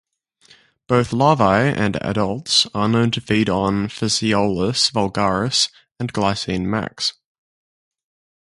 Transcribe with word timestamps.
Both 0.87 1.13
larvae 1.13 1.79
and 1.79 1.95
adults 2.03 2.65
are 2.73 2.87
known 2.89 3.11
to 3.11 3.21
feed 3.21 3.49
on 3.51 3.85
"Phaseolus 3.87 4.89
vulgaris" 4.91 5.69
and 5.99 6.11
"Glycine 6.11 6.65
max". 6.65 7.13